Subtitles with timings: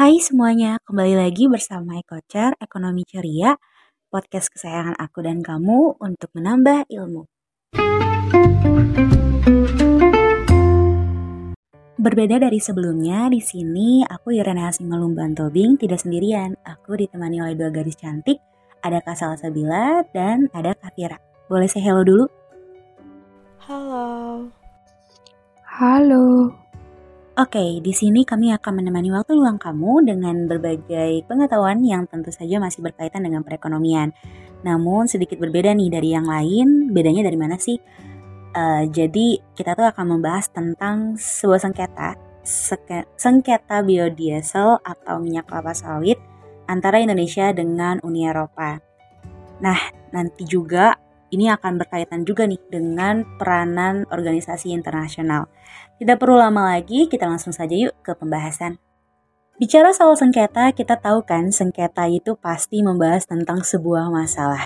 [0.00, 3.52] Hai semuanya, kembali lagi bersama Ekocer Ekonomi Ceria,
[4.08, 7.28] podcast kesayangan aku dan kamu untuk menambah ilmu.
[12.00, 16.56] Berbeda dari sebelumnya, di sini aku Irene Hasingalumban Tobing tidak sendirian.
[16.64, 18.40] Aku ditemani oleh dua gadis cantik,
[18.80, 21.20] ada Kak Salsabila dan ada Kak Fira.
[21.44, 22.24] Boleh saya hello dulu?
[23.68, 24.48] Halo.
[25.60, 26.56] Halo.
[27.40, 32.60] Oke, di sini kami akan menemani waktu luang kamu dengan berbagai pengetahuan yang tentu saja
[32.60, 34.12] masih berkaitan dengan perekonomian.
[34.60, 36.92] Namun sedikit berbeda nih dari yang lain.
[36.92, 37.80] Bedanya dari mana sih?
[38.52, 42.20] Uh, jadi kita tuh akan membahas tentang sebuah sengketa,
[43.16, 46.20] sengketa biodiesel atau minyak kelapa sawit
[46.68, 48.84] antara Indonesia dengan Uni Eropa.
[49.64, 49.80] Nah,
[50.12, 50.92] nanti juga
[51.30, 55.50] ini akan berkaitan juga nih dengan peranan organisasi internasional.
[55.98, 58.78] Tidak perlu lama lagi, kita langsung saja yuk ke pembahasan.
[59.60, 64.64] Bicara soal sengketa, kita tahu kan sengketa itu pasti membahas tentang sebuah masalah.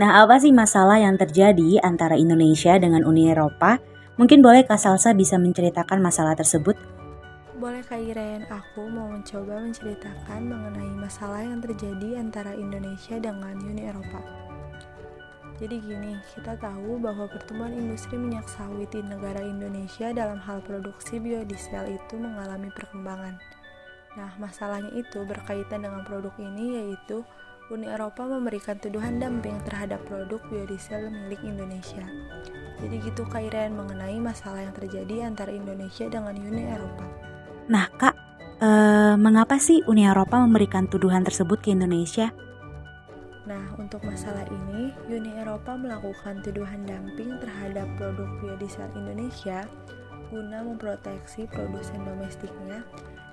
[0.00, 3.76] Nah, apa sih masalah yang terjadi antara Indonesia dengan Uni Eropa?
[4.16, 6.72] Mungkin boleh Kak Salsa bisa menceritakan masalah tersebut?
[7.60, 13.84] Boleh Kak Iren, aku mau mencoba menceritakan mengenai masalah yang terjadi antara Indonesia dengan Uni
[13.84, 14.49] Eropa.
[15.60, 21.20] Jadi gini, kita tahu bahwa pertumbuhan industri minyak sawit di negara Indonesia dalam hal produksi
[21.20, 23.36] biodiesel itu mengalami perkembangan.
[24.16, 27.20] Nah, masalahnya itu berkaitan dengan produk ini yaitu
[27.70, 32.02] Uni Eropa memberikan tuduhan dumping terhadap produk biodiesel milik Indonesia.
[32.80, 37.04] Jadi gitu Kak Iren mengenai masalah yang terjadi antara Indonesia dengan Uni Eropa.
[37.70, 38.14] Nah Kak,
[38.58, 42.34] eh, mengapa sih Uni Eropa memberikan tuduhan tersebut ke Indonesia?
[43.90, 49.66] Untuk masalah ini, Uni Eropa melakukan tuduhan dumping terhadap produk biodiesel Indonesia
[50.30, 52.86] guna memproteksi produsen domestiknya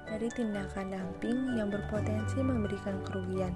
[0.09, 3.53] dari tindakan dumping yang berpotensi memberikan kerugian.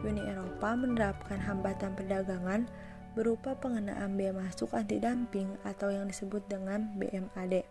[0.00, 2.72] Uni Eropa menerapkan hambatan perdagangan
[3.12, 7.68] berupa pengenaan bea masuk anti dumping atau yang disebut dengan BMAD.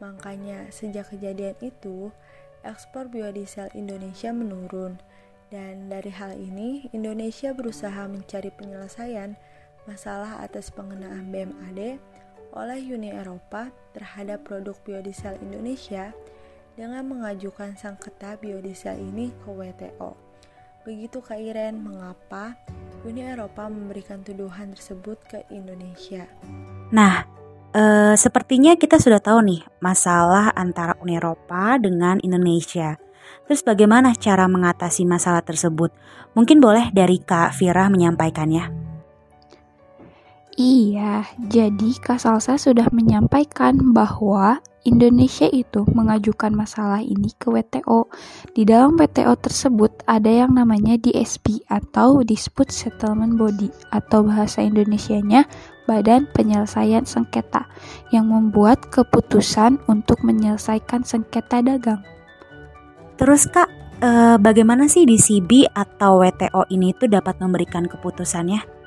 [0.00, 2.08] Makanya, sejak kejadian itu,
[2.64, 4.96] ekspor biodiesel Indonesia menurun
[5.52, 9.36] dan dari hal ini, Indonesia berusaha mencari penyelesaian
[9.84, 12.00] masalah atas pengenaan BMAD
[12.54, 16.14] oleh Uni Eropa terhadap produk biodiesel Indonesia
[16.74, 20.14] dengan mengajukan sengketa biodiesel ini ke WTO.
[20.84, 22.54] Begitu Kak Iren, mengapa
[23.08, 26.28] Uni Eropa memberikan tuduhan tersebut ke Indonesia?
[26.92, 27.24] Nah,
[27.72, 33.00] e, sepertinya kita sudah tahu nih masalah antara Uni Eropa dengan Indonesia.
[33.44, 35.92] Terus bagaimana cara mengatasi masalah tersebut?
[36.32, 38.84] Mungkin boleh dari Kak Fira menyampaikannya.
[40.54, 48.06] Iya, jadi Kak Salsa sudah menyampaikan bahwa Indonesia itu mengajukan masalah ini ke WTO.
[48.54, 55.48] Di dalam WTO tersebut ada yang namanya DSP atau Dispute Settlement Body atau bahasa Indonesianya
[55.90, 57.66] Badan Penyelesaian Sengketa
[58.14, 62.13] yang membuat keputusan untuk menyelesaikan sengketa dagang.
[63.14, 63.70] Terus kak,
[64.02, 68.83] eh, bagaimana sih DCB atau WTO ini tuh dapat memberikan keputusannya?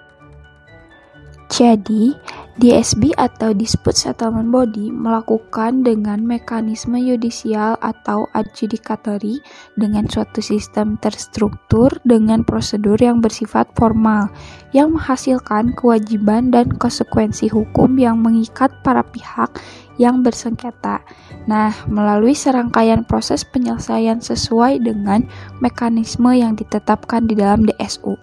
[1.47, 2.11] Jadi,
[2.57, 9.39] DSB atau Dispute Settlement Body melakukan dengan mekanisme yudisial atau adjudicatory
[9.77, 14.27] dengan suatu sistem terstruktur dengan prosedur yang bersifat formal
[14.73, 19.53] yang menghasilkan kewajiban dan konsekuensi hukum yang mengikat para pihak
[20.01, 21.01] yang bersengketa.
[21.45, 25.25] Nah, melalui serangkaian proses penyelesaian sesuai dengan
[25.61, 28.17] mekanisme yang ditetapkan di dalam DSU.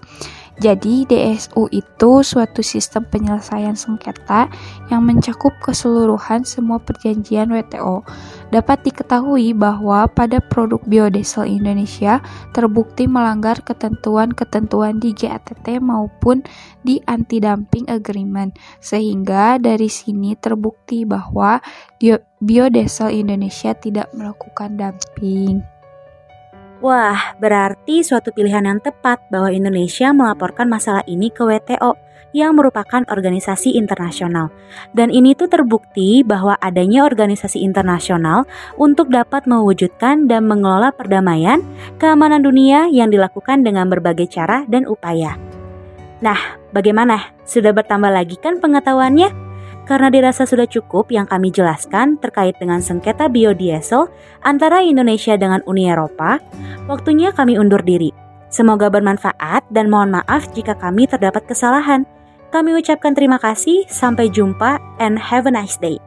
[0.54, 4.47] Jadi, DSU itu suatu sistem penyelesaian sengketa
[4.87, 8.06] yang mencakup keseluruhan semua perjanjian WTO.
[8.54, 12.22] Dapat diketahui bahwa pada produk biodiesel Indonesia
[12.54, 16.47] terbukti melanggar ketentuan-ketentuan di GATT maupun
[16.87, 21.59] di Anti-Dumping Agreement, sehingga dari sini terbukti bahwa
[22.38, 25.73] biodiesel Indonesia tidak melakukan dumping.
[26.84, 31.96] Wah, berarti suatu pilihan yang tepat bahwa Indonesia melaporkan masalah ini ke WTO
[32.36, 34.52] yang merupakan organisasi internasional.
[34.92, 38.44] Dan ini tuh terbukti bahwa adanya organisasi internasional
[38.76, 41.64] untuk dapat mewujudkan dan mengelola perdamaian,
[41.96, 45.40] keamanan dunia yang dilakukan dengan berbagai cara dan upaya.
[46.20, 47.32] Nah, bagaimana?
[47.48, 49.53] Sudah bertambah lagi kan pengetahuannya?
[49.84, 54.08] Karena dirasa sudah cukup yang kami jelaskan terkait dengan sengketa biodiesel
[54.40, 56.40] antara Indonesia dengan Uni Eropa,
[56.88, 58.08] waktunya kami undur diri.
[58.48, 62.08] Semoga bermanfaat dan mohon maaf jika kami terdapat kesalahan.
[62.54, 65.98] Kami ucapkan terima kasih, sampai jumpa, and have a nice day.